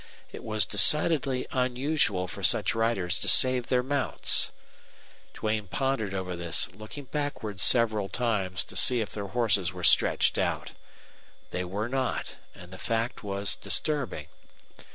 It 0.31 0.43
was 0.43 0.65
decidedly 0.65 1.45
unusual 1.51 2.27
for 2.27 2.41
such 2.41 2.73
riders 2.73 3.19
to 3.19 3.27
save 3.27 3.67
their 3.67 3.83
mounts. 3.83 4.51
Duane 5.35 5.67
pondered 5.67 6.11
over 6.15 6.35
this, 6.35 6.67
looking 6.71 7.03
backward 7.03 7.59
several 7.61 8.09
times 8.09 8.63
to 8.63 8.75
see 8.75 8.99
if 9.01 9.11
their 9.11 9.27
horses 9.27 9.73
were 9.73 9.83
stretched 9.83 10.39
out. 10.39 10.71
They 11.51 11.63
were 11.65 11.87
not, 11.87 12.37
and 12.55 12.73
the 12.73 12.79
fact 12.79 13.21
was 13.23 13.55
disturbing. 13.55 14.25